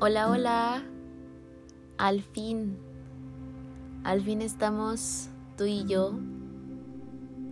Hola, 0.00 0.28
hola. 0.28 0.82
Al 1.98 2.20
fin. 2.20 2.76
Al 4.02 4.20
fin 4.22 4.42
estamos 4.42 5.30
tú 5.56 5.64
y 5.66 5.84
yo 5.84 6.18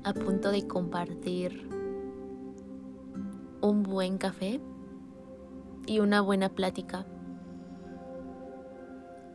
a 0.02 0.12
punto 0.12 0.50
de 0.50 0.66
compartir 0.66 1.68
un 3.60 3.84
buen 3.84 4.18
café 4.18 4.60
y 5.86 6.00
una 6.00 6.20
buena 6.20 6.48
plática. 6.48 7.06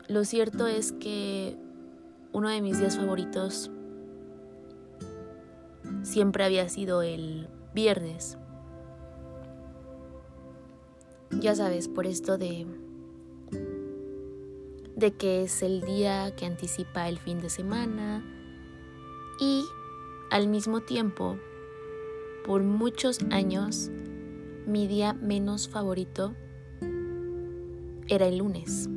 Lo 0.10 0.26
cierto 0.26 0.68
es 0.68 0.92
que 0.92 1.58
uno 2.34 2.50
de 2.50 2.62
mis 2.62 2.78
días 2.78 2.98
favoritos 2.98 3.72
siempre 6.04 6.44
había 6.44 6.68
sido 6.68 7.02
el 7.04 7.48
viernes. 7.74 8.38
Ya 11.40 11.56
sabes, 11.56 11.88
por 11.88 12.06
esto 12.06 12.38
de 12.38 12.68
de 14.98 15.14
que 15.14 15.44
es 15.44 15.62
el 15.62 15.82
día 15.82 16.36
que 16.36 16.48
anticipa 16.48 17.08
el 17.08 17.20
fin 17.20 17.40
de 17.40 17.52
semana 17.52 18.26
y 19.40 19.64
al 20.32 20.48
mismo 20.48 20.82
tiempo, 20.82 21.38
por 22.44 22.64
muchos 22.64 23.20
años, 23.30 23.92
mi 24.66 24.88
día 24.88 25.14
menos 25.14 25.70
favorito 25.70 26.34
era 28.08 28.26
el 28.26 28.40
lunes. 28.40 28.88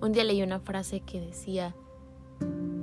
Un 0.00 0.12
día 0.12 0.22
leí 0.22 0.42
una 0.44 0.60
frase 0.60 1.00
que 1.00 1.20
decía, 1.20 1.74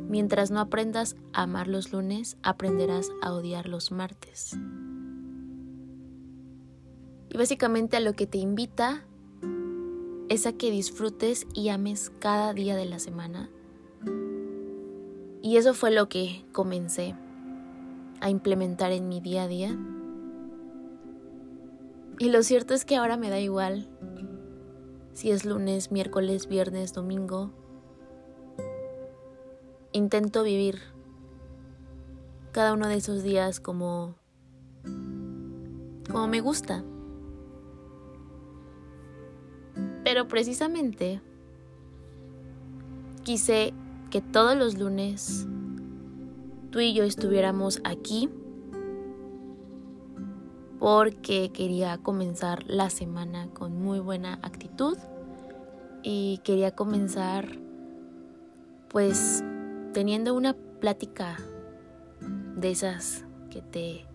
mientras 0.10 0.52
no 0.52 0.60
aprendas 0.60 1.16
a 1.32 1.44
amar 1.44 1.70
los 1.70 1.94
lunes, 1.94 2.36
aprenderás 2.44 3.10
a 3.22 3.32
odiar 3.32 3.70
los 3.70 3.94
martes. 3.94 4.58
Y 7.30 7.38
básicamente 7.38 7.96
a 7.96 8.02
lo 8.02 8.12
que 8.12 8.28
te 8.28 8.40
invita 8.40 9.06
es 10.32 10.46
a 10.46 10.54
que 10.54 10.72
disfrutes 10.72 11.46
y 11.54 11.68
ames 11.68 12.10
cada 12.20 12.54
día 12.54 12.78
de 12.78 12.86
la 12.86 13.00
semana. 13.00 13.50
Y 15.42 15.58
eso 15.58 15.74
fue 15.74 15.92
lo 15.92 16.08
que 16.08 16.46
comencé 16.54 17.16
a 18.22 18.30
implementar 18.30 18.94
en 18.94 19.10
mi 19.10 19.20
día 19.20 19.44
a 19.44 19.48
día. 19.50 19.78
Y 22.18 22.30
lo 22.30 22.44
cierto 22.44 22.74
es 22.74 22.86
que 22.86 22.96
ahora 22.96 23.18
me 23.18 23.30
da 23.30 23.42
igual 23.42 23.90
si 25.12 25.32
es 25.32 25.44
lunes, 25.44 25.92
miércoles, 25.92 26.48
viernes, 26.48 26.94
domingo. 26.94 27.52
Intento 29.92 30.44
vivir 30.44 30.80
cada 32.54 32.72
uno 32.72 32.88
de 32.88 32.96
esos 32.96 33.22
días 33.22 33.60
como 33.60 34.16
como 36.10 36.28
me 36.30 36.40
gusta. 36.40 36.86
Pero 40.12 40.28
precisamente 40.28 41.22
quise 43.24 43.74
que 44.10 44.20
todos 44.20 44.58
los 44.58 44.78
lunes 44.78 45.48
tú 46.70 46.82
y 46.82 46.94
yo 46.94 47.06
estuviéramos 47.06 47.80
aquí 47.86 48.30
porque 50.80 51.54
quería 51.54 51.98
comenzar 51.98 52.66
la 52.68 52.90
semana 52.90 53.48
con 53.54 53.82
muy 53.82 54.02
buena 54.02 54.38
actitud 54.42 54.98
y 56.04 56.42
quería 56.44 56.72
comenzar 56.72 57.48
pues 58.90 59.46
teniendo 59.94 60.34
una 60.34 60.58
plática 60.82 61.38
de 62.58 62.70
esas 62.70 63.24
que 63.50 63.62
te 63.62 64.06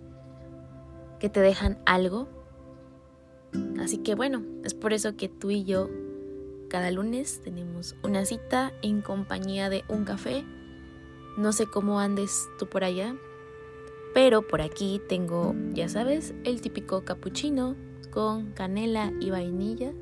que 1.20 1.31
te 1.31 1.41
dejan 1.41 1.78
algo 1.86 2.28
Así 3.80 3.98
que 3.98 4.14
bueno, 4.14 4.42
es 4.64 4.75
por 4.75 4.92
eso 4.92 5.16
que 5.16 5.28
tú 5.28 5.50
y 5.50 5.64
yo 5.64 5.89
cada 6.69 6.91
lunes 6.91 7.41
tenemos 7.44 7.94
una 8.03 8.25
cita 8.25 8.72
en 8.82 9.00
compañía 9.00 9.71
de 9.71 9.84
un 9.88 10.04
café. 10.04 10.44
No 11.38 11.53
sé 11.53 11.66
cómo 11.66 12.00
andes 12.00 12.48
tú 12.59 12.66
por 12.66 12.82
allá, 12.82 13.15
pero 14.15 14.47
por 14.47 14.60
aquí 14.60 15.00
tengo, 15.09 15.54
ya 15.72 15.88
sabes, 15.88 16.34
el 16.44 16.60
típico 16.60 17.04
cappuccino 17.04 17.76
con 18.10 18.53
canela 18.53 19.12
y 19.21 19.31
vainilla. 19.31 19.92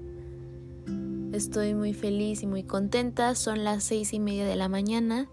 Estoy 1.33 1.75
muy 1.75 1.93
feliz 1.93 2.43
y 2.43 2.47
muy 2.47 2.63
contenta. 2.63 3.35
Son 3.35 3.65
las 3.65 3.85
seis 3.85 4.13
y 4.13 4.21
media 4.21 4.47
de 4.47 4.57
la 4.57 4.69
mañana 4.69 5.29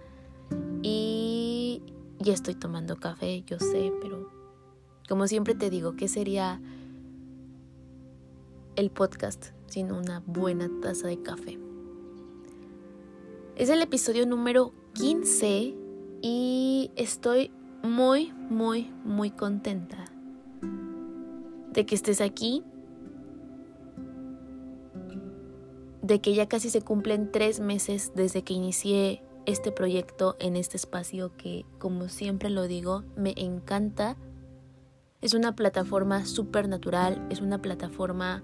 y 0.81 1.83
ya 2.19 2.33
estoy 2.33 2.55
tomando 2.55 2.97
café, 2.97 3.43
yo 3.45 3.59
sé, 3.59 3.93
pero 4.01 4.29
como 5.07 5.27
siempre 5.27 5.55
te 5.55 5.69
digo, 5.69 5.95
¿qué 5.95 6.07
sería 6.07 6.59
el 8.75 8.89
podcast 8.91 9.47
sin 9.67 9.91
una 9.91 10.21
buena 10.25 10.69
taza 10.81 11.07
de 11.07 11.21
café. 11.21 11.59
Es 13.55 13.69
el 13.69 13.81
episodio 13.81 14.25
número 14.25 14.73
15 14.93 15.75
y 16.21 16.91
estoy 16.95 17.51
muy, 17.83 18.31
muy, 18.49 18.91
muy 19.03 19.31
contenta 19.31 20.05
de 21.71 21.85
que 21.85 21.95
estés 21.95 22.21
aquí, 22.21 22.63
de 26.01 26.19
que 26.19 26.33
ya 26.33 26.47
casi 26.47 26.69
se 26.69 26.81
cumplen 26.81 27.31
tres 27.31 27.59
meses 27.59 28.11
desde 28.15 28.43
que 28.43 28.53
inicié 28.53 29.23
este 29.45 29.71
proyecto 29.71 30.35
en 30.39 30.55
este 30.55 30.77
espacio 30.77 31.35
que, 31.37 31.65
como 31.79 32.09
siempre 32.09 32.49
lo 32.49 32.67
digo, 32.67 33.03
me 33.15 33.33
encanta. 33.37 34.17
Es 35.21 35.33
una 35.33 35.55
plataforma 35.55 36.25
súper 36.25 36.67
natural, 36.67 37.25
es 37.29 37.41
una 37.41 37.61
plataforma 37.61 38.43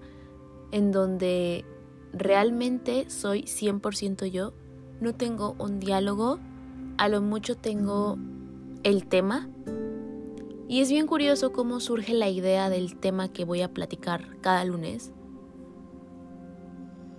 en 0.71 0.91
donde 0.91 1.65
realmente 2.13 3.09
soy 3.09 3.43
100% 3.43 4.25
yo, 4.27 4.53
no 4.99 5.13
tengo 5.13 5.55
un 5.59 5.79
diálogo, 5.79 6.39
a 6.97 7.09
lo 7.09 7.21
mucho 7.21 7.55
tengo 7.55 8.17
el 8.83 9.07
tema. 9.07 9.49
Y 10.67 10.81
es 10.81 10.89
bien 10.89 11.07
curioso 11.07 11.53
cómo 11.53 11.79
surge 11.79 12.13
la 12.13 12.29
idea 12.29 12.69
del 12.69 12.97
tema 12.97 13.31
que 13.31 13.45
voy 13.45 13.61
a 13.61 13.73
platicar 13.73 14.39
cada 14.41 14.65
lunes, 14.65 15.11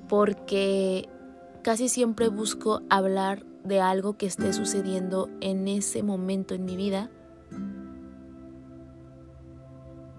porque 0.09 1.09
casi 1.63 1.89
siempre 1.89 2.29
busco 2.29 2.83
hablar 2.91 3.47
de 3.65 3.81
algo 3.81 4.17
que 4.17 4.27
esté 4.27 4.53
sucediendo 4.53 5.29
en 5.41 5.69
ese 5.69 6.03
momento 6.03 6.55
en 6.55 6.65
mi 6.65 6.77
vida 6.77 7.11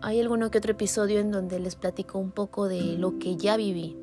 hay 0.01 0.19
alguno 0.19 0.49
que 0.51 0.57
otro 0.59 0.71
episodio 0.71 1.19
en 1.19 1.31
donde 1.31 1.59
les 1.59 1.75
platico 1.75 2.19
un 2.19 2.31
poco 2.31 2.67
de 2.67 2.97
lo 2.97 3.19
que 3.19 3.35
ya 3.35 3.57
viví. 3.57 3.97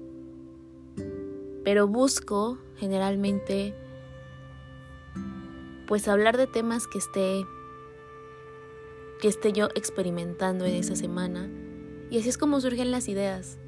Pero 1.64 1.88
busco 1.88 2.58
generalmente 2.76 3.74
pues 5.86 6.08
hablar 6.08 6.36
de 6.36 6.46
temas 6.46 6.86
que 6.86 6.98
esté 6.98 7.46
que 9.20 9.28
esté 9.28 9.52
yo 9.52 9.68
experimentando 9.74 10.66
en 10.66 10.74
esa 10.74 10.94
semana 10.94 11.48
y 12.10 12.18
así 12.18 12.28
es 12.28 12.36
como 12.36 12.60
surgen 12.60 12.90
las 12.90 13.08
ideas. 13.08 13.58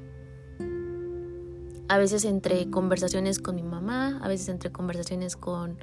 A 1.87 1.97
veces 1.97 2.23
entre 2.25 2.69
conversaciones 2.69 3.39
con 3.39 3.55
mi 3.55 3.63
mamá, 3.63 4.19
a 4.21 4.27
veces 4.27 4.49
entre 4.49 4.71
conversaciones 4.71 5.35
con 5.35 5.79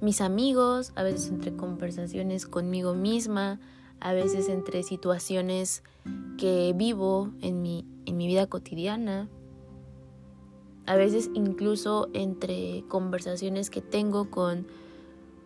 mis 0.00 0.20
amigos, 0.20 0.92
a 0.94 1.02
veces 1.02 1.28
entre 1.30 1.56
conversaciones 1.56 2.46
conmigo 2.46 2.94
misma, 2.94 3.58
a 4.00 4.12
veces 4.12 4.48
entre 4.48 4.82
situaciones 4.82 5.82
que 6.36 6.72
vivo 6.74 7.30
en 7.40 7.62
mi, 7.62 7.84
en 8.06 8.16
mi 8.16 8.26
vida 8.26 8.46
cotidiana, 8.46 9.28
a 10.86 10.96
veces 10.96 11.30
incluso 11.34 12.08
entre 12.14 12.84
conversaciones 12.88 13.70
que 13.70 13.82
tengo 13.82 14.30
con 14.30 14.66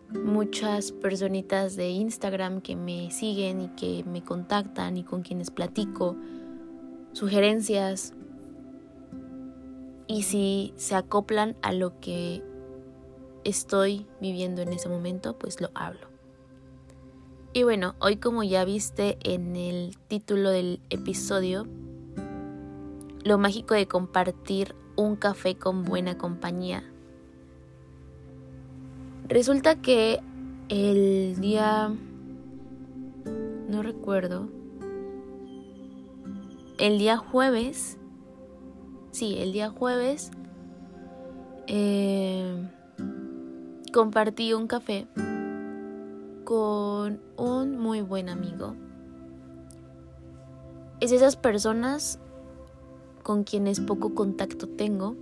muchas 0.09 0.91
personitas 0.91 1.75
de 1.75 1.89
Instagram 1.89 2.61
que 2.61 2.75
me 2.75 3.11
siguen 3.11 3.61
y 3.61 3.67
que 3.69 4.03
me 4.05 4.23
contactan 4.23 4.97
y 4.97 5.03
con 5.03 5.23
quienes 5.23 5.51
platico, 5.51 6.15
sugerencias, 7.13 8.13
y 10.07 10.23
si 10.23 10.73
se 10.75 10.95
acoplan 10.95 11.55
a 11.61 11.71
lo 11.71 11.99
que 11.99 12.43
estoy 13.43 14.05
viviendo 14.21 14.61
en 14.61 14.73
ese 14.73 14.89
momento, 14.89 15.37
pues 15.37 15.59
lo 15.61 15.71
hablo. 15.73 16.12
Y 17.55 17.61
bueno, 17.61 17.93
hoy 17.99 18.15
como 18.15 18.41
ya 18.41 18.65
viste 18.65 19.19
en 19.21 19.55
el 19.55 19.95
título 20.07 20.49
del 20.49 20.79
episodio, 20.89 21.67
lo 23.23 23.37
mágico 23.37 23.75
de 23.75 23.87
compartir 23.87 24.73
un 24.95 25.15
café 25.15 25.55
con 25.55 25.85
buena 25.85 26.17
compañía. 26.17 26.83
Resulta 29.27 29.79
que 29.79 30.19
el 30.69 31.39
día... 31.39 31.93
no 33.69 33.83
recuerdo. 33.83 34.49
El 36.79 36.97
día 36.97 37.17
jueves... 37.17 37.99
Sí, 39.11 39.37
el 39.37 39.53
día 39.53 39.69
jueves... 39.69 40.31
Eh, 41.67 42.67
compartí 43.93 44.53
un 44.53 44.65
café 44.65 45.05
con 46.43 47.21
un 47.37 47.77
muy 47.77 48.01
buen 48.01 48.29
amigo. 48.29 48.75
Es 50.99 51.11
esas 51.11 51.35
personas 51.35 52.19
con 53.23 53.43
quienes 53.43 53.79
poco 53.79 54.13
contacto 54.13 54.67
tengo. 54.67 55.15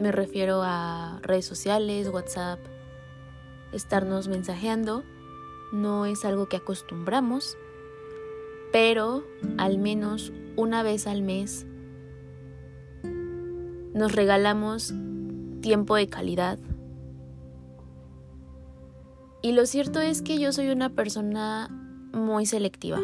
Me 0.00 0.12
refiero 0.12 0.62
a 0.62 1.20
redes 1.22 1.46
sociales, 1.46 2.08
WhatsApp, 2.08 2.60
estarnos 3.72 4.28
mensajeando. 4.28 5.02
No 5.72 6.06
es 6.06 6.24
algo 6.24 6.48
que 6.48 6.56
acostumbramos, 6.56 7.56
pero 8.72 9.24
al 9.58 9.78
menos 9.78 10.32
una 10.56 10.82
vez 10.82 11.06
al 11.06 11.22
mes 11.22 11.66
nos 13.92 14.12
regalamos 14.12 14.94
tiempo 15.60 15.96
de 15.96 16.08
calidad. 16.08 16.58
Y 19.42 19.52
lo 19.52 19.64
cierto 19.64 20.00
es 20.00 20.20
que 20.20 20.38
yo 20.38 20.52
soy 20.52 20.68
una 20.68 20.90
persona 20.90 21.68
muy 22.12 22.44
selectiva. 22.44 23.00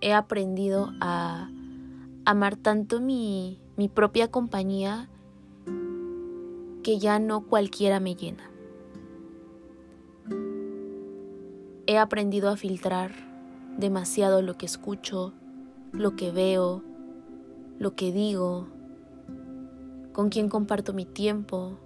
He 0.00 0.14
aprendido 0.14 0.92
a 1.00 1.50
amar 2.24 2.56
tanto 2.56 3.00
mi, 3.00 3.60
propia 3.94 4.30
compañía 4.30 5.08
que 6.82 6.98
ya 6.98 7.18
no 7.18 7.46
cualquiera 7.46 8.00
me 8.00 8.14
llena. 8.14 8.50
He 11.86 11.98
aprendido 11.98 12.48
a 12.48 12.56
filtrar 12.56 13.12
demasiado 13.76 14.40
lo 14.42 14.56
que 14.56 14.66
escucho, 14.66 15.34
lo 15.92 16.16
que 16.16 16.32
veo, 16.32 16.82
lo 17.78 17.94
que 17.94 18.10
digo, 18.10 18.68
con 20.12 20.30
quién 20.30 20.48
comparto 20.48 20.94
mi 20.94 21.04
tiempo. 21.04 21.78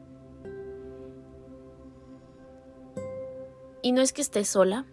Y 3.82 3.92
no 3.92 4.02
es 4.02 4.12
que 4.12 4.22
esté 4.22 4.44
sola, 4.44 4.86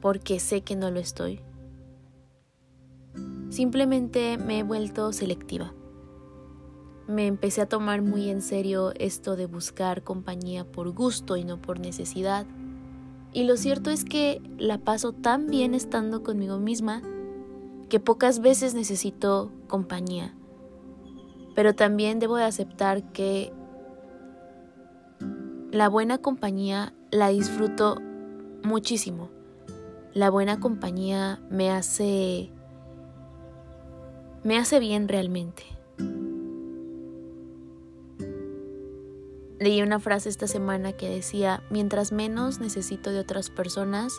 porque 0.00 0.40
sé 0.40 0.62
que 0.62 0.76
no 0.76 0.90
lo 0.90 1.00
estoy. 1.00 1.40
Simplemente 3.50 4.38
me 4.38 4.58
he 4.58 4.62
vuelto 4.62 5.12
selectiva. 5.12 5.72
Me 7.06 7.26
empecé 7.26 7.60
a 7.60 7.68
tomar 7.68 8.02
muy 8.02 8.30
en 8.30 8.42
serio 8.42 8.92
esto 8.96 9.36
de 9.36 9.46
buscar 9.46 10.02
compañía 10.02 10.64
por 10.64 10.90
gusto 10.92 11.36
y 11.36 11.44
no 11.44 11.60
por 11.60 11.80
necesidad. 11.80 12.46
Y 13.32 13.44
lo 13.44 13.56
cierto 13.56 13.90
es 13.90 14.04
que 14.04 14.40
la 14.58 14.78
paso 14.78 15.12
tan 15.12 15.46
bien 15.46 15.74
estando 15.74 16.22
conmigo 16.22 16.58
misma 16.58 17.02
que 17.88 18.00
pocas 18.00 18.40
veces 18.40 18.74
necesito 18.74 19.50
compañía 19.68 20.34
pero 21.54 21.74
también 21.74 22.18
debo 22.18 22.36
de 22.36 22.44
aceptar 22.44 23.12
que 23.12 23.52
la 25.72 25.88
buena 25.88 26.18
compañía 26.18 26.92
la 27.10 27.28
disfruto 27.28 27.96
muchísimo. 28.62 29.30
La 30.12 30.28
buena 30.28 30.60
compañía 30.60 31.40
me 31.48 31.70
hace 31.70 32.50
me 34.44 34.58
hace 34.58 34.78
bien 34.80 35.08
realmente. 35.08 35.62
Leí 39.58 39.80
una 39.80 39.98
frase 39.98 40.28
esta 40.28 40.46
semana 40.46 40.92
que 40.92 41.08
decía, 41.08 41.62
mientras 41.70 42.12
menos 42.12 42.60
necesito 42.60 43.10
de 43.10 43.20
otras 43.20 43.48
personas, 43.48 44.12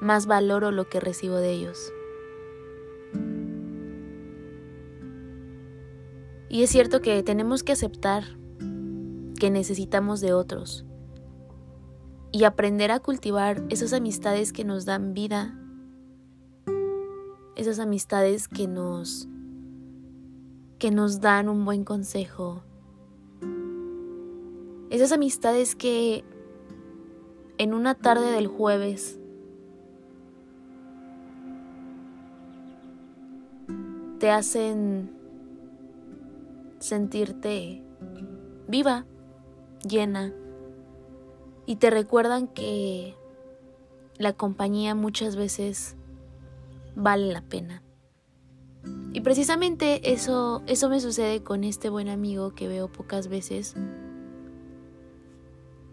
más 0.00 0.26
valoro 0.26 0.72
lo 0.72 0.88
que 0.88 0.98
recibo 0.98 1.36
de 1.36 1.52
ellos. 1.52 1.92
Y 6.48 6.64
es 6.64 6.70
cierto 6.70 7.00
que 7.00 7.22
tenemos 7.22 7.62
que 7.62 7.72
aceptar 7.72 8.24
que 9.38 9.50
necesitamos 9.50 10.20
de 10.20 10.32
otros 10.32 10.87
y 12.30 12.44
aprender 12.44 12.90
a 12.90 13.00
cultivar 13.00 13.64
esas 13.68 13.92
amistades 13.92 14.52
que 14.52 14.64
nos 14.64 14.84
dan 14.84 15.14
vida, 15.14 15.58
esas 17.56 17.78
amistades 17.78 18.48
que 18.48 18.68
nos 18.68 19.28
que 20.78 20.92
nos 20.92 21.20
dan 21.20 21.48
un 21.48 21.64
buen 21.64 21.84
consejo, 21.84 22.62
esas 24.90 25.10
amistades 25.10 25.74
que 25.74 26.24
en 27.58 27.74
una 27.74 27.96
tarde 27.96 28.30
del 28.30 28.46
jueves 28.46 29.18
te 34.20 34.30
hacen 34.30 35.10
sentirte 36.78 37.82
viva, 38.68 39.04
llena, 39.88 40.32
y 41.68 41.76
te 41.76 41.90
recuerdan 41.90 42.48
que 42.48 43.14
la 44.16 44.32
compañía 44.32 44.94
muchas 44.94 45.36
veces 45.36 45.96
vale 46.96 47.30
la 47.30 47.42
pena. 47.42 47.82
Y 49.12 49.20
precisamente 49.20 50.14
eso, 50.14 50.62
eso 50.66 50.88
me 50.88 50.98
sucede 50.98 51.42
con 51.42 51.64
este 51.64 51.90
buen 51.90 52.08
amigo 52.08 52.54
que 52.54 52.68
veo 52.68 52.88
pocas 52.88 53.28
veces, 53.28 53.74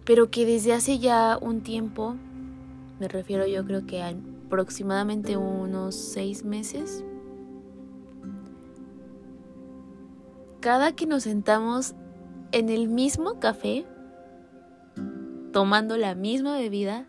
pero 0.06 0.32
que 0.32 0.46
desde 0.46 0.72
hace 0.72 0.98
ya 0.98 1.38
un 1.42 1.60
tiempo, 1.60 2.16
me 2.98 3.10
refiero 3.10 3.46
yo 3.46 3.66
creo 3.66 3.86
que 3.86 4.02
a 4.02 4.16
aproximadamente 4.46 5.36
unos 5.36 5.94
seis 5.94 6.46
meses, 6.46 7.04
cada 10.62 10.94
que 10.94 11.06
nos 11.06 11.24
sentamos 11.24 11.96
en 12.54 12.70
el 12.70 12.88
mismo 12.88 13.42
café, 13.42 13.86
tomando 15.56 15.96
la 15.96 16.16
misma 16.16 16.58
bebida, 16.58 17.08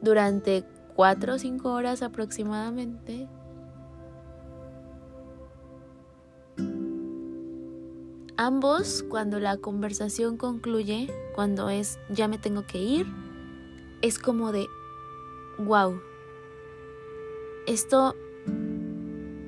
durante 0.00 0.64
cuatro 0.94 1.34
o 1.34 1.38
cinco 1.40 1.72
horas 1.72 2.00
aproximadamente, 2.00 3.28
ambos 8.36 9.04
cuando 9.08 9.40
la 9.40 9.56
conversación 9.56 10.36
concluye, 10.36 11.12
cuando 11.34 11.70
es 11.70 11.98
ya 12.08 12.28
me 12.28 12.38
tengo 12.38 12.64
que 12.68 12.78
ir, 12.78 13.08
es 14.00 14.20
como 14.20 14.52
de, 14.52 14.68
wow, 15.58 16.00
esto 17.66 18.14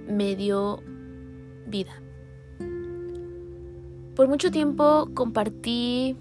me 0.08 0.34
dio 0.34 0.82
vida. 1.68 2.02
Por 4.16 4.26
mucho 4.26 4.50
tiempo 4.50 5.08
compartí 5.14 6.16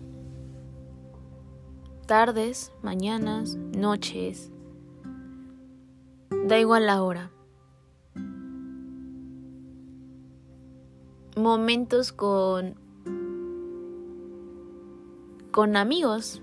tardes, 2.09 2.73
mañanas, 2.81 3.55
noches, 3.55 4.51
da 6.47 6.57
igual 6.57 6.87
la 6.87 7.03
hora. 7.03 7.29
Momentos 11.37 12.11
con 12.11 12.73
con 15.51 15.75
amigos. 15.75 16.41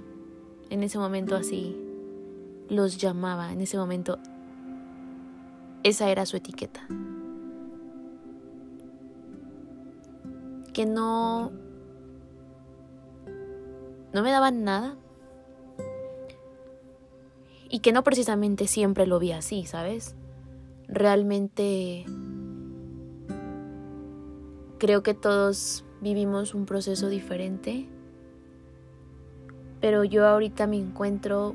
En 0.71 0.85
ese 0.85 0.99
momento 0.99 1.35
así 1.35 1.77
los 2.69 2.99
llamaba, 2.99 3.53
en 3.53 3.61
ese 3.61 3.77
momento 3.77 4.21
esa 5.83 6.09
era 6.11 6.27
su 6.27 6.37
etiqueta. 6.37 6.87
que 10.73 10.85
no 10.85 11.51
no 14.13 14.23
me 14.23 14.31
daban 14.31 14.63
nada 14.63 14.99
y 17.69 17.81
que 17.81 17.93
no 17.93 18.05
precisamente 18.05 18.67
siempre 18.67 19.07
lo 19.07 19.19
vi 19.19 19.33
así, 19.33 19.65
¿sabes? 19.67 20.15
Realmente 20.89 22.05
creo 24.79 25.03
que 25.03 25.15
todos 25.15 25.85
vivimos 26.01 26.55
un 26.55 26.67
proceso 26.67 27.09
diferente, 27.09 27.89
pero 29.81 30.05
yo 30.05 30.27
ahorita 30.27 30.67
me 30.67 30.77
encuentro 30.77 31.55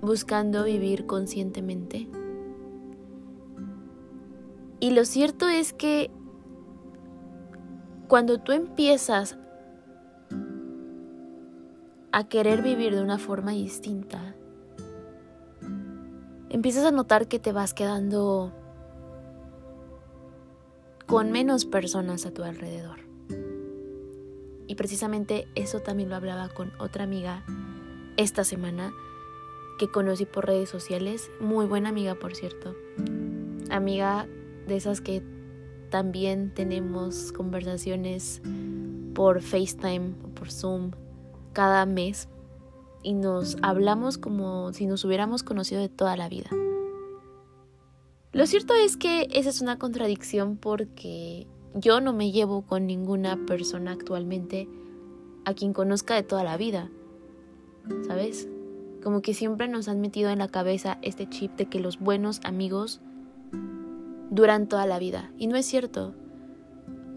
buscando 0.00 0.64
vivir 0.64 1.06
conscientemente. 1.06 2.08
Y 4.78 4.90
lo 4.90 5.04
cierto 5.04 5.48
es 5.48 5.72
que 5.72 6.10
cuando 8.08 8.38
tú 8.38 8.52
empiezas 8.52 9.36
a 12.16 12.28
querer 12.28 12.62
vivir 12.62 12.94
de 12.94 13.02
una 13.02 13.18
forma 13.18 13.50
distinta, 13.50 14.34
empiezas 16.48 16.86
a 16.86 16.90
notar 16.90 17.28
que 17.28 17.38
te 17.38 17.52
vas 17.52 17.74
quedando 17.74 18.54
con 21.04 21.30
menos 21.30 21.66
personas 21.66 22.24
a 22.24 22.30
tu 22.30 22.42
alrededor. 22.42 23.00
Y 24.66 24.76
precisamente 24.76 25.46
eso 25.56 25.80
también 25.80 26.08
lo 26.08 26.16
hablaba 26.16 26.48
con 26.48 26.72
otra 26.78 27.04
amiga 27.04 27.44
esta 28.16 28.44
semana 28.44 28.94
que 29.78 29.88
conocí 29.88 30.24
por 30.24 30.46
redes 30.46 30.70
sociales, 30.70 31.30
muy 31.38 31.66
buena 31.66 31.90
amiga 31.90 32.14
por 32.14 32.34
cierto, 32.34 32.74
amiga 33.68 34.26
de 34.66 34.76
esas 34.76 35.02
que 35.02 35.22
también 35.90 36.54
tenemos 36.54 37.30
conversaciones 37.32 38.40
por 39.12 39.42
FaceTime 39.42 40.14
o 40.24 40.28
por 40.28 40.50
Zoom 40.50 40.92
cada 41.56 41.86
mes 41.86 42.28
y 43.02 43.14
nos 43.14 43.56
hablamos 43.62 44.18
como 44.18 44.74
si 44.74 44.84
nos 44.84 45.06
hubiéramos 45.06 45.42
conocido 45.42 45.80
de 45.80 45.88
toda 45.88 46.14
la 46.14 46.28
vida. 46.28 46.50
Lo 48.32 48.46
cierto 48.46 48.74
es 48.74 48.98
que 48.98 49.26
esa 49.32 49.48
es 49.48 49.62
una 49.62 49.78
contradicción 49.78 50.58
porque 50.58 51.46
yo 51.72 52.02
no 52.02 52.12
me 52.12 52.30
llevo 52.30 52.60
con 52.60 52.86
ninguna 52.86 53.38
persona 53.46 53.92
actualmente 53.92 54.68
a 55.46 55.54
quien 55.54 55.72
conozca 55.72 56.14
de 56.14 56.24
toda 56.24 56.44
la 56.44 56.58
vida. 56.58 56.90
¿Sabes? 58.06 58.50
Como 59.02 59.22
que 59.22 59.32
siempre 59.32 59.66
nos 59.66 59.88
han 59.88 60.02
metido 60.02 60.28
en 60.28 60.40
la 60.40 60.48
cabeza 60.48 60.98
este 61.00 61.26
chip 61.26 61.52
de 61.52 61.70
que 61.70 61.80
los 61.80 61.98
buenos 61.98 62.42
amigos 62.44 63.00
duran 64.30 64.68
toda 64.68 64.84
la 64.84 64.98
vida. 64.98 65.32
Y 65.38 65.46
no 65.46 65.56
es 65.56 65.64
cierto. 65.64 66.14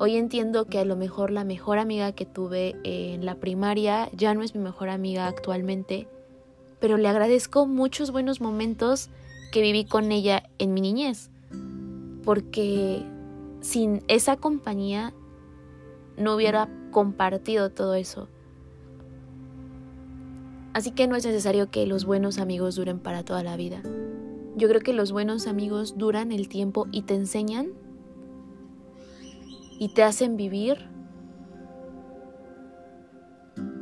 Hoy 0.01 0.15
entiendo 0.15 0.63
que 0.63 0.79
a 0.79 0.85
lo 0.85 0.95
mejor 0.95 1.29
la 1.29 1.43
mejor 1.43 1.77
amiga 1.77 2.13
que 2.13 2.25
tuve 2.25 2.77
en 2.85 3.25
la 3.25 3.35
primaria 3.35 4.09
ya 4.15 4.33
no 4.33 4.43
es 4.43 4.55
mi 4.55 4.61
mejor 4.61 4.87
amiga 4.87 5.27
actualmente, 5.27 6.07
pero 6.79 6.95
le 6.95 7.09
agradezco 7.09 7.67
muchos 7.67 8.09
buenos 8.11 8.39
momentos 8.39 9.09
que 9.51 9.61
viví 9.61 9.83
con 9.83 10.13
ella 10.13 10.43
en 10.57 10.73
mi 10.73 10.79
niñez, 10.79 11.31
porque 12.23 13.03
sin 13.59 14.01
esa 14.07 14.37
compañía 14.37 15.13
no 16.15 16.33
hubiera 16.33 16.69
compartido 16.91 17.69
todo 17.69 17.93
eso. 17.95 18.29
Así 20.71 20.91
que 20.91 21.07
no 21.07 21.17
es 21.17 21.25
necesario 21.25 21.69
que 21.69 21.85
los 21.85 22.05
buenos 22.05 22.37
amigos 22.37 22.75
duren 22.75 22.99
para 22.99 23.23
toda 23.23 23.43
la 23.43 23.57
vida. 23.57 23.81
Yo 24.55 24.69
creo 24.69 24.79
que 24.79 24.93
los 24.93 25.11
buenos 25.11 25.45
amigos 25.45 25.97
duran 25.97 26.31
el 26.31 26.47
tiempo 26.47 26.87
y 26.93 27.01
te 27.01 27.15
enseñan 27.15 27.73
y 29.79 29.89
te 29.89 30.03
hacen 30.03 30.35
vivir 30.35 30.89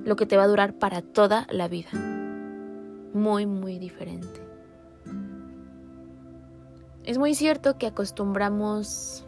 lo 0.06 0.16
que 0.16 0.26
te 0.26 0.38
va 0.38 0.44
a 0.44 0.48
durar 0.48 0.78
para 0.78 1.02
toda 1.02 1.48
la 1.50 1.68
vida. 1.68 1.90
Muy, 3.14 3.46
muy 3.46 3.80
diferente. 3.80 4.48
Es 7.04 7.18
muy 7.18 7.34
cierto 7.34 7.78
que 7.78 7.88
acostumbramos, 7.88 9.26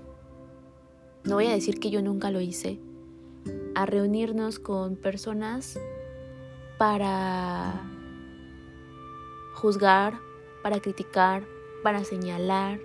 no 1.23 1.35
voy 1.35 1.47
a 1.47 1.53
decir 1.53 1.79
que 1.79 1.89
yo 1.89 2.01
nunca 2.01 2.29
lo 2.29 2.39
hice, 2.39 2.79
a 3.73 3.85
reunirnos 3.85 4.59
con 4.59 4.95
personas 4.95 5.79
para 6.77 7.81
juzgar, 9.55 10.19
para 10.61 10.79
criticar, 10.79 11.43
para 11.83 12.03
señalar, 12.03 12.79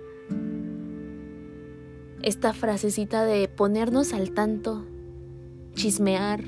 esta 2.25 2.53
frasecita 2.53 3.23
de 3.23 3.47
ponernos 3.47 4.11
al 4.11 4.31
tanto, 4.31 4.83
chismear. 5.75 6.43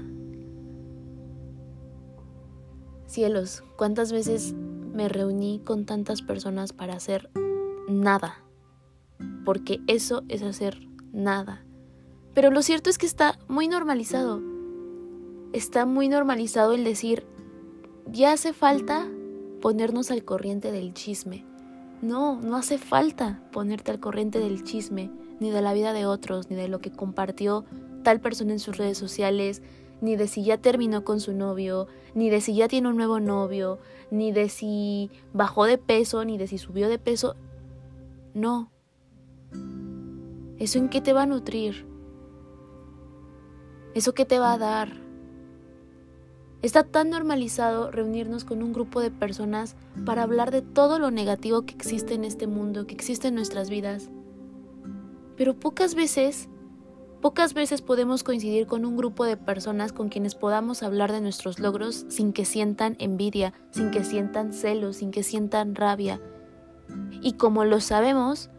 Cielos, 3.05 3.63
¿cuántas 3.77 4.11
veces 4.11 4.53
me 4.53 5.07
reuní 5.07 5.61
con 5.63 5.85
tantas 5.85 6.23
personas 6.23 6.73
para 6.73 6.95
hacer 6.95 7.29
nada? 7.87 8.43
Porque 9.45 9.79
eso 9.85 10.23
es 10.29 10.41
hacer 10.41 10.79
nada. 11.13 11.63
Pero 12.33 12.49
lo 12.49 12.63
cierto 12.63 12.89
es 12.89 12.97
que 12.97 13.05
está 13.05 13.37
muy 13.47 13.67
normalizado. 13.67 14.41
Está 15.53 15.85
muy 15.85 16.09
normalizado 16.09 16.73
el 16.73 16.85
decir, 16.85 17.23
ya 18.11 18.31
hace 18.31 18.51
falta 18.51 19.07
ponernos 19.61 20.09
al 20.09 20.25
corriente 20.25 20.71
del 20.71 20.95
chisme. 20.95 21.45
No, 22.01 22.39
no 22.39 22.55
hace 22.55 22.77
falta 22.77 23.41
ponerte 23.51 23.91
al 23.91 23.99
corriente 23.99 24.39
del 24.39 24.63
chisme 24.63 25.09
ni 25.39 25.49
de 25.51 25.61
la 25.61 25.73
vida 25.73 25.93
de 25.93 26.05
otros, 26.05 26.49
ni 26.49 26.55
de 26.55 26.67
lo 26.67 26.79
que 26.79 26.91
compartió 26.91 27.65
tal 28.03 28.19
persona 28.19 28.53
en 28.53 28.59
sus 28.59 28.77
redes 28.77 28.97
sociales, 28.97 29.61
ni 30.01 30.15
de 30.15 30.27
si 30.27 30.43
ya 30.43 30.57
terminó 30.57 31.03
con 31.03 31.19
su 31.19 31.33
novio, 31.33 31.87
ni 32.13 32.29
de 32.29 32.41
si 32.41 32.55
ya 32.55 32.67
tiene 32.67 32.89
un 32.89 32.97
nuevo 32.97 33.19
novio, 33.19 33.79
ni 34.11 34.31
de 34.31 34.49
si 34.49 35.09
bajó 35.33 35.65
de 35.65 35.77
peso, 35.77 36.23
ni 36.23 36.37
de 36.37 36.47
si 36.47 36.57
subió 36.57 36.87
de 36.89 36.99
peso. 36.99 37.35
No. 38.33 38.71
¿Eso 40.59 40.79
en 40.79 40.89
qué 40.89 41.01
te 41.01 41.13
va 41.13 41.23
a 41.23 41.27
nutrir? 41.27 41.85
¿Eso 43.93 44.13
qué 44.13 44.25
te 44.25 44.39
va 44.39 44.53
a 44.53 44.57
dar? 44.57 45.06
Está 46.63 46.83
tan 46.83 47.11
normalizado 47.11 47.91
reunirnos 47.91 48.43
con 48.43 48.63
un 48.63 48.73
grupo 48.73 48.99
de 48.99 49.11
personas 49.11 49.75
para 50.05 50.23
hablar 50.23 50.49
de 50.49 50.63
todo 50.63 50.97
lo 50.97 51.11
negativo 51.11 51.63
que 51.63 51.75
existe 51.75 52.15
en 52.15 52.23
este 52.23 52.47
mundo, 52.47 52.87
que 52.87 52.95
existe 52.95 53.27
en 53.27 53.35
nuestras 53.35 53.69
vidas, 53.69 54.09
pero 55.37 55.53
pocas 55.53 55.93
veces, 55.93 56.49
pocas 57.21 57.53
veces 57.53 57.83
podemos 57.83 58.23
coincidir 58.23 58.65
con 58.65 58.85
un 58.85 58.97
grupo 58.97 59.23
de 59.23 59.37
personas 59.37 59.93
con 59.93 60.09
quienes 60.09 60.33
podamos 60.33 60.81
hablar 60.81 61.11
de 61.11 61.21
nuestros 61.21 61.59
logros 61.59 62.07
sin 62.09 62.33
que 62.33 62.43
sientan 62.43 62.95
envidia, 62.97 63.53
sin 63.69 63.91
que 63.91 64.03
sientan 64.03 64.51
celos, 64.51 64.97
sin 64.97 65.11
que 65.11 65.21
sientan 65.21 65.75
rabia. 65.75 66.19
Y 67.21 67.33
como 67.33 67.65
lo 67.65 67.81
sabemos, 67.81 68.49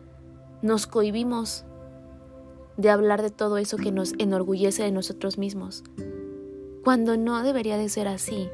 nos 0.63 0.87
cohibimos 0.87 1.65
de 2.77 2.91
hablar 2.91 3.23
de 3.23 3.31
todo 3.31 3.59
eso 3.59 3.77
que 3.77 3.91
nos 3.91 4.13
enorgullece 4.19 4.85
de 4.85 4.93
nosotros 4.93 5.37
mismos, 5.37 5.83
cuando 6.89 7.19
no 7.19 7.43
debería 7.43 7.77
de 7.77 7.91
ser 7.91 8.09
así, 8.09 8.49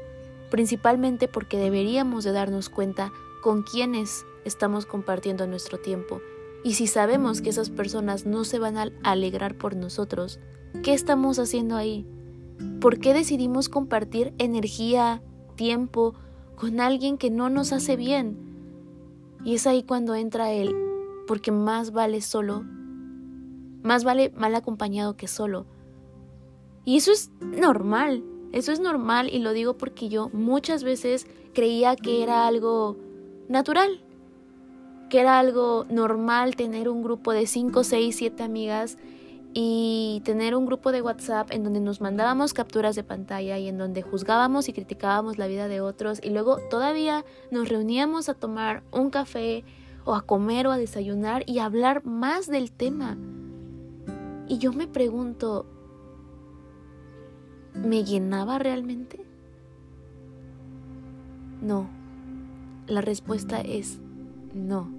principalmente 0.51 1.29
porque 1.29 1.57
deberíamos 1.57 2.25
de 2.25 2.33
darnos 2.33 2.67
cuenta 2.67 3.13
con 3.41 3.63
quiénes 3.63 4.25
estamos 4.43 4.85
compartiendo 4.85 5.47
nuestro 5.47 5.79
tiempo 5.79 6.19
y 6.61 6.73
si 6.73 6.85
sabemos 6.85 7.39
que 7.41 7.49
esas 7.49 7.69
personas 7.69 8.25
no 8.25 8.43
se 8.43 8.59
van 8.59 8.77
a 8.77 8.91
alegrar 9.03 9.55
por 9.55 9.77
nosotros, 9.77 10.41
¿qué 10.83 10.93
estamos 10.93 11.39
haciendo 11.39 11.77
ahí? 11.77 12.05
¿Por 12.81 12.99
qué 12.99 13.13
decidimos 13.13 13.69
compartir 13.69 14.33
energía, 14.37 15.23
tiempo 15.55 16.13
con 16.57 16.81
alguien 16.81 17.17
que 17.17 17.29
no 17.29 17.49
nos 17.49 17.71
hace 17.71 17.95
bien? 17.95 18.37
Y 19.45 19.55
es 19.55 19.65
ahí 19.65 19.81
cuando 19.81 20.13
entra 20.13 20.51
él, 20.51 20.75
porque 21.25 21.53
más 21.53 21.93
vale 21.93 22.19
solo, 22.19 22.65
más 23.81 24.03
vale 24.03 24.33
mal 24.35 24.53
acompañado 24.55 25.15
que 25.15 25.29
solo. 25.29 25.67
Y 26.85 26.97
eso 26.97 27.11
es 27.11 27.31
normal, 27.41 28.23
eso 28.51 28.71
es 28.71 28.79
normal 28.79 29.29
y 29.33 29.39
lo 29.39 29.53
digo 29.53 29.75
porque 29.75 30.07
yo 30.07 30.29
muchas 30.29 30.83
veces 30.83 31.27
creía 31.53 31.95
que 31.95 32.21
era 32.21 32.47
algo 32.47 32.95
natural, 33.49 34.01
que 35.09 35.19
era 35.19 35.39
algo 35.39 35.85
normal 35.89 36.55
tener 36.55 36.87
un 36.87 37.03
grupo 37.03 37.33
de 37.33 37.47
5, 37.47 37.83
6, 37.83 38.15
7 38.15 38.43
amigas 38.43 38.97
y 39.53 40.21
tener 40.25 40.55
un 40.55 40.65
grupo 40.65 40.91
de 40.91 41.01
WhatsApp 41.01 41.49
en 41.51 41.63
donde 41.63 41.79
nos 41.79 42.01
mandábamos 42.01 42.53
capturas 42.53 42.95
de 42.95 43.03
pantalla 43.03 43.57
y 43.57 43.67
en 43.67 43.77
donde 43.77 44.01
juzgábamos 44.01 44.67
y 44.67 44.73
criticábamos 44.73 45.37
la 45.37 45.47
vida 45.47 45.67
de 45.67 45.81
otros 45.81 46.19
y 46.21 46.29
luego 46.29 46.57
todavía 46.69 47.23
nos 47.51 47.69
reuníamos 47.69 48.29
a 48.29 48.33
tomar 48.33 48.83
un 48.91 49.09
café 49.09 49.63
o 50.03 50.13
a 50.13 50.21
comer 50.21 50.67
o 50.67 50.71
a 50.71 50.77
desayunar 50.77 51.43
y 51.47 51.59
hablar 51.59 52.05
más 52.05 52.47
del 52.47 52.71
tema. 52.71 53.17
Y 54.47 54.59
yo 54.59 54.73
me 54.73 54.87
pregunto, 54.87 55.65
¿me 57.83 58.03
llenaba 58.03 58.59
realmente? 58.59 59.25
No. 61.61 61.87
La 62.87 63.01
respuesta 63.01 63.61
es 63.61 63.99
no. 64.53 64.89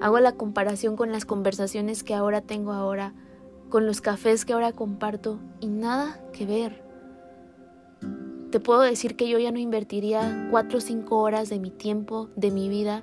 Hago 0.00 0.20
la 0.20 0.32
comparación 0.32 0.96
con 0.96 1.10
las 1.10 1.24
conversaciones 1.24 2.04
que 2.04 2.14
ahora 2.14 2.40
tengo 2.40 2.72
ahora, 2.72 3.14
con 3.68 3.86
los 3.86 4.00
cafés 4.00 4.44
que 4.44 4.52
ahora 4.52 4.72
comparto 4.72 5.38
y 5.60 5.66
nada 5.66 6.20
que 6.32 6.46
ver. 6.46 6.82
Te 8.50 8.60
puedo 8.60 8.80
decir 8.80 9.16
que 9.16 9.28
yo 9.28 9.38
ya 9.38 9.50
no 9.50 9.58
invertiría 9.58 10.48
cuatro 10.50 10.78
o 10.78 10.80
cinco 10.80 11.18
horas 11.18 11.50
de 11.50 11.58
mi 11.58 11.70
tiempo, 11.70 12.30
de 12.36 12.50
mi 12.50 12.68
vida, 12.68 13.02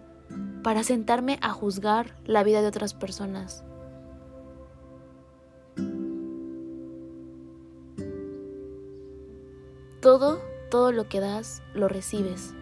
para 0.64 0.84
sentarme 0.84 1.38
a 1.42 1.52
juzgar 1.52 2.16
la 2.26 2.44
vida 2.44 2.62
de 2.62 2.68
otras 2.68 2.94
personas. 2.94 3.64
Todo, 10.06 10.40
todo 10.70 10.92
lo 10.92 11.10
que 11.10 11.20
das, 11.20 11.64
lo 11.74 11.88
recibes. 11.88 12.54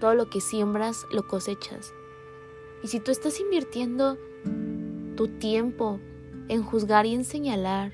Todo 0.00 0.14
lo 0.14 0.28
que 0.28 0.42
siembras, 0.42 1.06
lo 1.10 1.26
cosechas. 1.26 1.94
Y 2.82 2.88
si 2.88 3.00
tú 3.00 3.10
estás 3.10 3.40
invirtiendo 3.40 4.18
tu 5.16 5.28
tiempo 5.28 5.98
en 6.48 6.62
juzgar 6.62 7.06
y 7.06 7.14
en 7.14 7.24
señalar, 7.24 7.92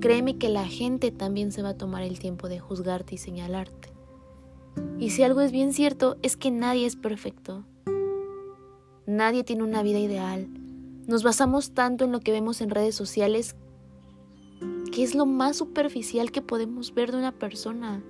créeme 0.00 0.38
que 0.38 0.48
la 0.48 0.64
gente 0.64 1.10
también 1.10 1.52
se 1.52 1.60
va 1.60 1.68
a 1.68 1.76
tomar 1.76 2.04
el 2.04 2.18
tiempo 2.18 2.48
de 2.48 2.58
juzgarte 2.58 3.16
y 3.16 3.18
señalarte. 3.18 3.92
Y 4.98 5.10
si 5.10 5.24
algo 5.24 5.42
es 5.42 5.52
bien 5.52 5.74
cierto, 5.74 6.16
es 6.22 6.38
que 6.38 6.50
nadie 6.50 6.86
es 6.86 6.96
perfecto. 6.96 7.66
Nadie 9.04 9.44
tiene 9.44 9.62
una 9.62 9.82
vida 9.82 9.98
ideal. 9.98 10.48
Nos 11.06 11.22
basamos 11.22 11.74
tanto 11.74 12.06
en 12.06 12.12
lo 12.12 12.20
que 12.20 12.32
vemos 12.32 12.62
en 12.62 12.70
redes 12.70 12.94
sociales 12.94 13.56
que 14.92 15.02
es 15.02 15.16
lo 15.16 15.26
más 15.26 15.56
superficial 15.56 16.30
que 16.30 16.42
podemos 16.42 16.94
ver 16.94 17.10
de 17.10 17.18
una 17.18 17.32
persona. 17.32 18.04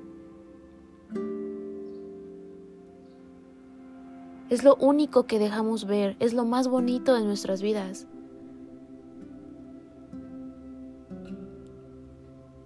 Es 4.51 4.63
lo 4.63 4.77
único 4.77 5.27
que 5.27 5.39
dejamos 5.39 5.87
ver, 5.87 6.17
es 6.21 6.35
lo 6.35 6.45
más 6.45 6.69
bonito 6.69 7.15
de 7.15 7.25
nuestras 7.25 7.63
vidas. 7.63 8.07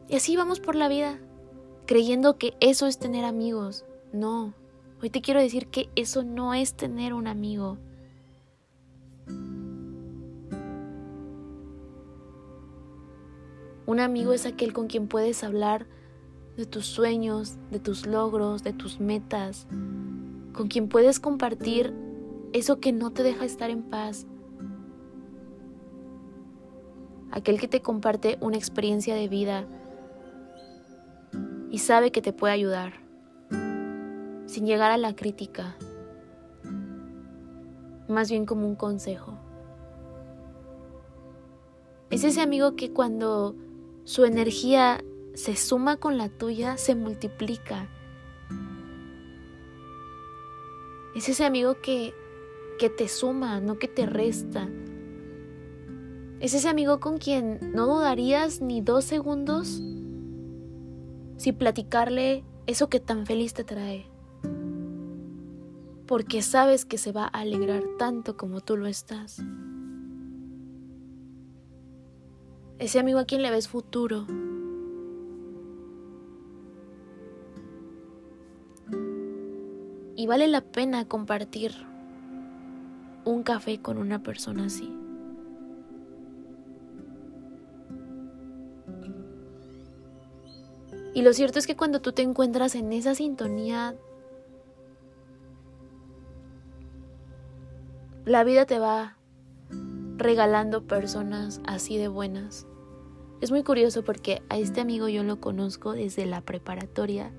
Y 0.08 0.16
así 0.16 0.37
vamos 0.37 0.58
por 0.58 0.75
la 0.75 0.88
vida, 0.88 1.20
creyendo 1.87 2.38
que 2.38 2.56
eso 2.58 2.88
es 2.88 2.99
tener 2.99 3.25
amigos. 3.25 3.85
No, 4.12 4.54
Hoy 5.02 5.11
te 5.11 5.20
quiero 5.20 5.40
decir 5.40 5.66
que 5.66 5.90
eso 5.94 6.23
no 6.25 6.54
es 6.54 6.75
tener 6.75 7.12
un 7.12 7.26
amigo. 7.26 7.76
Un 13.87 14.00
amigo 14.00 14.33
es 14.33 14.47
aquel 14.47 14.73
con 14.73 14.88
quien 14.88 15.07
puedes 15.07 15.45
hablar 15.45 15.87
de 16.57 16.66
tus 16.66 16.87
sueños, 16.87 17.57
de 17.71 17.78
tus 17.78 18.05
logros, 18.05 18.64
de 18.64 18.73
tus 18.73 18.99
metas, 18.99 19.69
con 20.52 20.66
quien 20.66 20.88
puedes 20.88 21.21
compartir 21.21 21.95
eso 22.52 22.81
que 22.81 22.93
no 22.93 23.12
te 23.12 23.23
deja 23.23 23.45
estar 23.45 23.71
en 23.71 23.85
paz. 23.85 24.26
Aquel 27.31 27.61
que 27.61 27.69
te 27.69 27.81
comparte 27.81 28.38
una 28.40 28.57
experiencia 28.57 29.14
de 29.14 29.28
vida 29.28 29.66
y 31.71 31.78
sabe 31.78 32.11
que 32.11 32.23
te 32.23 32.33
puede 32.33 32.55
ayudar, 32.55 32.95
sin 34.47 34.66
llegar 34.66 34.90
a 34.90 34.97
la 34.97 35.14
crítica, 35.14 35.76
más 38.09 38.31
bien 38.31 38.47
como 38.47 38.66
un 38.66 38.75
consejo. 38.75 39.38
Es 42.11 42.25
ese 42.25 42.40
amigo 42.40 42.75
que 42.76 42.93
cuando 42.93 43.55
su 44.07 44.25
energía 44.25 45.03
se 45.35 45.57
suma 45.57 45.97
con 45.97 46.17
la 46.17 46.29
tuya, 46.29 46.77
se 46.77 46.95
multiplica. 46.95 47.89
Es 51.17 51.29
ese 51.29 51.45
amigo 51.45 51.81
que, 51.83 52.15
que 52.79 52.89
te 52.89 53.09
suma, 53.09 53.61
no 53.61 53.81
que 53.81 53.89
te 53.89 54.07
resta. 54.07 54.69
Es 56.39 56.55
ese 56.55 56.69
amigo 56.69 57.01
con 57.01 57.19
quien 57.19 57.59
no 57.75 57.87
dudarías 57.87 58.61
ni 58.61 58.81
dos 58.81 59.05
segundos 59.05 59.83
si 61.37 61.51
platicarle 61.51 62.45
eso 62.69 62.89
que 62.89 63.01
tan 63.01 63.27
feliz 63.27 63.55
te 63.55 63.65
trae. 63.65 64.07
Porque 66.07 66.43
sabes 66.43 66.85
que 66.85 66.97
se 66.97 67.11
va 67.11 67.25
a 67.25 67.41
alegrar 67.41 67.83
tanto 67.99 68.37
como 68.37 68.61
tú 68.61 68.77
lo 68.77 68.87
estás. 68.87 69.43
Ese 72.78 72.99
amigo 72.99 73.18
a 73.18 73.25
quien 73.25 73.42
le 73.42 73.50
ves 73.50 73.68
futuro. 73.68 74.26
Y 80.14 80.26
vale 80.26 80.47
la 80.47 80.61
pena 80.61 81.06
compartir 81.06 81.73
un 83.25 83.42
café 83.42 83.80
con 83.80 83.99
una 83.99 84.23
persona 84.23 84.66
así. 84.66 84.92
Y 91.14 91.23
lo 91.23 91.33
cierto 91.33 91.59
es 91.59 91.66
que 91.66 91.76
cuando 91.76 92.02
tú 92.02 92.12
te 92.12 92.21
encuentras 92.21 92.75
en 92.75 92.92
esa 92.92 93.14
sintonía, 93.14 93.95
la 98.26 98.45
vida 98.45 98.66
te 98.66 98.78
va 98.78 99.15
regalando 100.16 100.82
personas 100.82 101.61
así 101.66 101.99
de 101.99 102.08
buenas. 102.08 102.66
Es 103.40 103.50
muy 103.50 103.62
curioso 103.62 104.02
porque 104.02 104.42
a 104.49 104.58
este 104.58 104.80
amigo 104.80 105.08
yo 105.08 105.23
lo 105.23 105.40
conozco 105.40 105.92
desde 105.92 106.25
la 106.26 106.40
preparatoria 106.40 107.32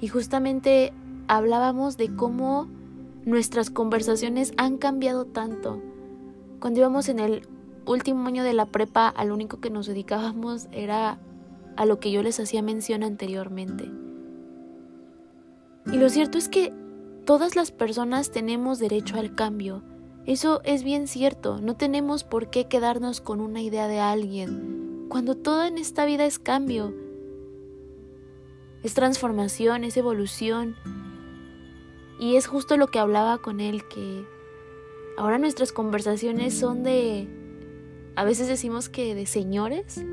y 0.00 0.08
justamente 0.08 0.92
hablábamos 1.26 1.96
de 1.96 2.14
cómo 2.14 2.68
nuestras 3.24 3.70
conversaciones 3.70 4.52
han 4.56 4.78
cambiado 4.78 5.26
tanto. 5.26 5.82
Cuando 6.60 6.80
íbamos 6.80 7.08
en 7.08 7.18
el 7.18 7.46
último 7.84 8.26
año 8.26 8.42
de 8.42 8.54
la 8.54 8.66
prepa, 8.66 9.08
al 9.08 9.32
único 9.32 9.60
que 9.60 9.70
nos 9.70 9.86
dedicábamos 9.86 10.68
era 10.72 11.18
a 11.76 11.84
lo 11.84 12.00
que 12.00 12.10
yo 12.10 12.22
les 12.22 12.40
hacía 12.40 12.62
mención 12.62 13.02
anteriormente. 13.02 13.90
Y 15.92 15.96
lo 15.96 16.08
cierto 16.08 16.38
es 16.38 16.48
que 16.48 16.72
todas 17.24 17.54
las 17.54 17.70
personas 17.70 18.30
tenemos 18.30 18.78
derecho 18.78 19.18
al 19.18 19.34
cambio 19.34 19.82
eso 20.32 20.60
es 20.64 20.84
bien 20.84 21.08
cierto, 21.08 21.58
no 21.60 21.74
tenemos 21.74 22.22
por 22.22 22.50
qué 22.50 22.68
quedarnos 22.68 23.22
con 23.22 23.40
una 23.40 23.62
idea 23.62 23.88
de 23.88 23.98
alguien, 23.98 25.06
cuando 25.08 25.34
todo 25.36 25.64
en 25.64 25.78
esta 25.78 26.04
vida 26.04 26.26
es 26.26 26.38
cambio, 26.38 26.92
es 28.82 28.92
transformación, 28.94 29.84
es 29.84 29.96
evolución. 29.96 30.76
Y 32.20 32.36
es 32.36 32.46
justo 32.46 32.76
lo 32.76 32.88
que 32.88 32.98
hablaba 32.98 33.38
con 33.38 33.60
él, 33.60 33.82
que 33.88 34.24
ahora 35.16 35.38
nuestras 35.38 35.72
conversaciones 35.72 36.52
son 36.52 36.82
de, 36.82 37.26
a 38.14 38.24
veces 38.24 38.48
decimos 38.48 38.88
que 38.88 39.14
de 39.14 39.24
señores, 39.24 40.04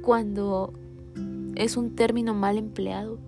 cuando 0.00 0.72
es 1.54 1.76
un 1.76 1.94
término 1.94 2.34
mal 2.34 2.58
empleado. 2.58 3.18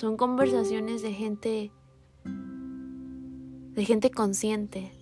Son 0.00 0.16
conversaciones 0.16 1.02
de 1.02 1.12
gente 1.12 1.72
de 2.24 3.84
gente 3.84 4.10
consciente, 4.10 4.92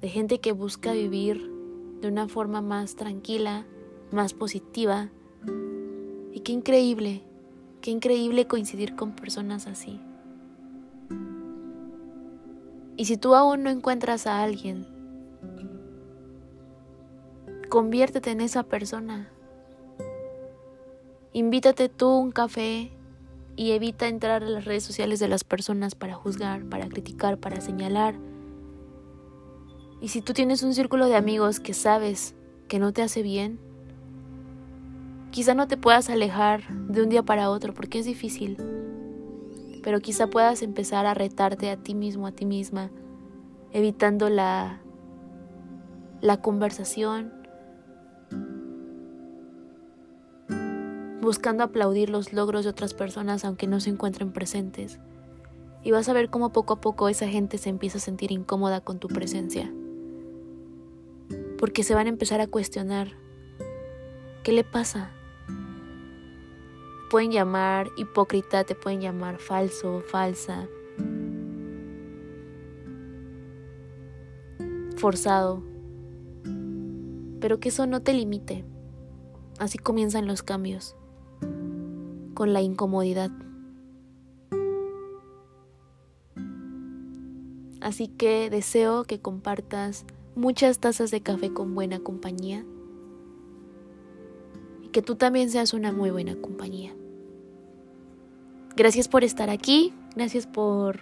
de 0.00 0.08
gente 0.08 0.40
que 0.40 0.52
busca 0.52 0.92
vivir 0.92 1.52
de 2.00 2.08
una 2.08 2.28
forma 2.28 2.62
más 2.62 2.96
tranquila, 2.96 3.66
más 4.10 4.32
positiva. 4.32 5.10
Y 6.32 6.40
qué 6.40 6.52
increíble, 6.52 7.20
qué 7.82 7.90
increíble 7.90 8.46
coincidir 8.46 8.96
con 8.96 9.14
personas 9.14 9.66
así. 9.66 10.00
Y 12.96 13.04
si 13.04 13.18
tú 13.18 13.34
aún 13.34 13.64
no 13.64 13.68
encuentras 13.68 14.26
a 14.26 14.42
alguien, 14.42 14.86
conviértete 17.68 18.30
en 18.30 18.40
esa 18.40 18.62
persona. 18.62 19.30
Invítate 21.34 21.90
tú 21.90 22.08
un 22.08 22.32
café 22.32 22.92
y 23.58 23.72
evita 23.72 24.06
entrar 24.06 24.44
a 24.44 24.48
las 24.48 24.64
redes 24.64 24.84
sociales 24.84 25.18
de 25.18 25.26
las 25.26 25.42
personas 25.42 25.96
para 25.96 26.14
juzgar, 26.14 26.64
para 26.66 26.88
criticar, 26.88 27.38
para 27.38 27.60
señalar. 27.60 28.14
Y 30.00 30.08
si 30.08 30.22
tú 30.22 30.32
tienes 30.32 30.62
un 30.62 30.74
círculo 30.74 31.06
de 31.06 31.16
amigos 31.16 31.58
que 31.58 31.74
sabes 31.74 32.36
que 32.68 32.78
no 32.78 32.92
te 32.92 33.02
hace 33.02 33.20
bien, 33.20 33.58
quizá 35.32 35.54
no 35.54 35.66
te 35.66 35.76
puedas 35.76 36.08
alejar 36.08 36.68
de 36.68 37.02
un 37.02 37.08
día 37.08 37.24
para 37.24 37.50
otro 37.50 37.74
porque 37.74 37.98
es 37.98 38.04
difícil, 38.04 38.58
pero 39.82 39.98
quizá 39.98 40.28
puedas 40.28 40.62
empezar 40.62 41.04
a 41.06 41.14
retarte 41.14 41.68
a 41.68 41.76
ti 41.76 41.96
mismo, 41.96 42.28
a 42.28 42.32
ti 42.32 42.46
misma, 42.46 42.92
evitando 43.72 44.30
la, 44.30 44.80
la 46.20 46.40
conversación, 46.40 47.32
buscando 51.28 51.62
aplaudir 51.62 52.08
los 52.08 52.32
logros 52.32 52.64
de 52.64 52.70
otras 52.70 52.94
personas 52.94 53.44
aunque 53.44 53.66
no 53.66 53.80
se 53.80 53.90
encuentren 53.90 54.32
presentes. 54.32 54.98
Y 55.82 55.90
vas 55.90 56.08
a 56.08 56.14
ver 56.14 56.30
cómo 56.30 56.54
poco 56.54 56.72
a 56.72 56.80
poco 56.80 57.10
esa 57.10 57.28
gente 57.28 57.58
se 57.58 57.68
empieza 57.68 57.98
a 57.98 58.00
sentir 58.00 58.32
incómoda 58.32 58.80
con 58.80 58.98
tu 58.98 59.08
presencia. 59.08 59.70
Porque 61.58 61.82
se 61.82 61.94
van 61.94 62.06
a 62.06 62.08
empezar 62.08 62.40
a 62.40 62.46
cuestionar, 62.46 63.08
¿qué 64.42 64.52
le 64.52 64.64
pasa? 64.64 65.10
Pueden 67.10 67.30
llamar 67.30 67.90
hipócrita, 67.98 68.64
te 68.64 68.74
pueden 68.74 69.02
llamar 69.02 69.36
falso, 69.36 70.00
falsa, 70.00 70.66
forzado. 74.96 75.62
Pero 77.38 77.60
que 77.60 77.68
eso 77.68 77.86
no 77.86 78.00
te 78.00 78.14
limite. 78.14 78.64
Así 79.58 79.76
comienzan 79.76 80.26
los 80.26 80.42
cambios 80.42 80.97
con 82.38 82.52
la 82.52 82.62
incomodidad. 82.62 83.32
Así 87.80 88.06
que 88.06 88.48
deseo 88.48 89.02
que 89.02 89.18
compartas 89.18 90.04
muchas 90.36 90.78
tazas 90.78 91.10
de 91.10 91.20
café 91.20 91.52
con 91.52 91.74
buena 91.74 91.98
compañía 91.98 92.64
y 94.84 94.88
que 94.90 95.02
tú 95.02 95.16
también 95.16 95.50
seas 95.50 95.74
una 95.74 95.90
muy 95.90 96.12
buena 96.12 96.36
compañía. 96.36 96.94
Gracias 98.76 99.08
por 99.08 99.24
estar 99.24 99.50
aquí, 99.50 99.92
gracias 100.14 100.46
por, 100.46 101.00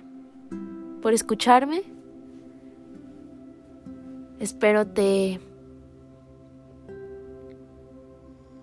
por 1.03 1.12
escucharme. 1.12 1.83
Espero 4.40 4.87
te 4.87 5.38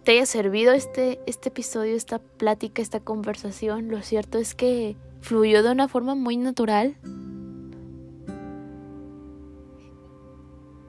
te 0.04 0.12
haya 0.12 0.26
servido 0.26 0.74
este, 0.74 1.22
este 1.26 1.50
episodio, 1.50 1.96
esta 1.96 2.20
plática, 2.20 2.82
esta 2.82 3.00
conversación. 3.00 3.90
Lo 3.90 4.02
cierto 4.02 4.38
es 4.38 4.54
que 4.54 4.98
fluyó 5.22 5.64
de 5.64 5.72
una 5.72 5.88
forma 5.88 6.14
muy 6.14 6.36
natural. 6.36 6.98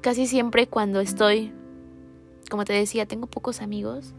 Casi 0.01 0.27
siempre 0.27 0.67
cuando 0.67 1.01
estoy, 1.01 1.53
como 2.51 2.65
te 2.65 2.73
decía, 2.73 3.07
tengo 3.07 3.27
pocos 3.27 3.63
amigos 3.63 4.13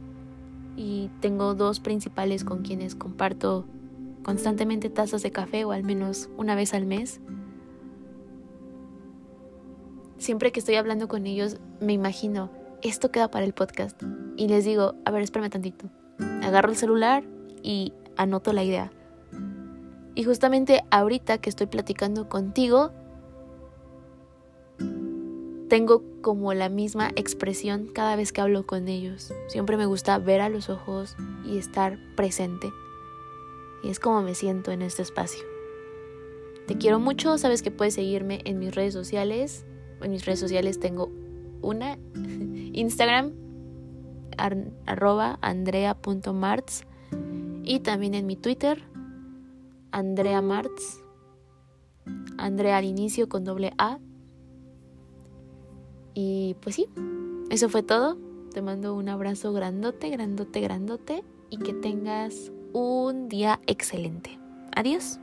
y 0.77 1.09
tengo 1.19 1.53
dos 1.55 1.79
principales 1.79 2.43
con 2.43 2.63
quienes 2.63 2.95
comparto 2.95 3.65
constantemente 4.23 4.89
tazas 4.89 5.21
de 5.21 5.31
café 5.31 5.65
o 5.65 5.71
al 5.73 5.83
menos 5.83 6.29
una 6.37 6.55
vez 6.55 6.73
al 6.73 6.85
mes. 6.85 7.19
Siempre 10.17 10.53
que 10.53 10.61
estoy 10.61 10.75
hablando 10.75 11.09
con 11.09 11.27
ellos 11.27 11.57
me 11.81 11.93
imagino 11.93 12.49
esto 12.89 13.11
queda 13.11 13.29
para 13.29 13.45
el 13.45 13.53
podcast. 13.53 14.01
Y 14.37 14.47
les 14.47 14.65
digo, 14.65 14.95
a 15.05 15.11
ver, 15.11 15.21
espérame 15.23 15.49
tantito. 15.49 15.89
agarro 16.43 16.69
el 16.69 16.75
celular 16.75 17.23
y 17.63 17.93
anoto 18.17 18.53
la 18.53 18.63
idea. 18.63 18.91
Y 20.13 20.23
justamente 20.23 20.83
ahorita 20.91 21.39
que 21.39 21.49
estoy 21.49 21.67
platicando 21.67 22.29
contigo, 22.29 22.91
tengo 25.67 26.03
como 26.21 26.53
la 26.53 26.69
misma 26.69 27.09
expresión 27.15 27.87
cada 27.87 28.15
vez 28.15 28.31
que 28.31 28.41
hablo 28.41 28.65
con 28.65 28.87
ellos. 28.87 29.33
Siempre 29.47 29.77
me 29.77 29.85
gusta 29.85 30.17
ver 30.19 30.41
a 30.41 30.49
los 30.49 30.69
ojos 30.69 31.17
y 31.43 31.57
estar 31.57 31.97
presente. 32.15 32.71
Y 33.83 33.89
es 33.89 33.99
como 33.99 34.21
me 34.21 34.35
siento 34.35 34.71
en 34.71 34.81
este 34.81 35.01
espacio. 35.01 35.43
Te 36.67 36.77
quiero 36.77 36.99
mucho, 36.99 37.37
sabes 37.37 37.61
que 37.61 37.71
puedes 37.71 37.95
seguirme 37.95 38.41
en 38.45 38.57
mis 38.57 38.73
redes 38.73 38.93
sociales. 38.93 39.65
En 40.01 40.11
mis 40.11 40.25
redes 40.25 40.39
sociales 40.39 40.79
tengo 40.79 41.11
una, 41.61 41.97
Instagram, 42.75 43.33
arroba 44.85 45.39
andrea.marts 45.41 46.85
y 47.63 47.79
también 47.79 48.13
en 48.13 48.25
mi 48.25 48.35
Twitter, 48.35 48.83
Andrea 49.91 50.41
Martz, 50.41 51.01
Andrea 52.37 52.77
al 52.77 52.85
inicio 52.85 53.29
con 53.29 53.43
doble 53.43 53.73
A. 53.77 53.99
Y 56.13 56.55
pues 56.61 56.75
sí, 56.75 56.87
eso 57.49 57.69
fue 57.69 57.83
todo. 57.83 58.17
Te 58.53 58.61
mando 58.61 58.93
un 58.95 59.09
abrazo 59.09 59.51
grandote, 59.51 60.09
grandote, 60.09 60.61
grandote 60.61 61.23
y 61.49 61.57
que 61.57 61.73
tengas 61.73 62.51
un 62.73 63.27
día 63.27 63.59
excelente. 63.67 64.39
Adiós. 64.75 65.19